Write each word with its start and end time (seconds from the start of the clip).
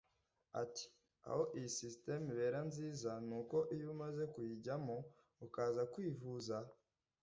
Ati 0.61 0.85
“Aho 1.27 1.41
iyi 1.57 1.69
systeme 1.79 2.25
ibera 2.33 2.59
nziza 2.69 3.11
ni 3.27 3.33
uko 3.39 3.57
iyo 3.75 3.87
umaze 3.95 4.23
kuyijyamo 4.33 4.95
ukaza 5.45 5.81
kwivuza 5.93 6.57